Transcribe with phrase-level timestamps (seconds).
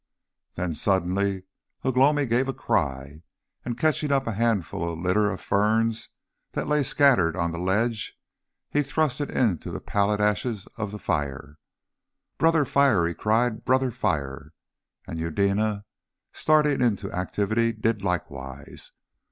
[0.55, 1.43] Then suddenly
[1.83, 3.21] Ugh lomi gave a cry,
[3.63, 6.09] and catching up a handful of the litter of ferns
[6.53, 8.17] that lay scattered on the ledge,
[8.71, 11.59] he thrust it into the pallid ash of the fire.
[12.39, 14.53] "Brother Fire!" he cried, "Brother Fire!"
[15.05, 15.85] And Eudena,
[16.33, 18.93] starting into activity, did likewise.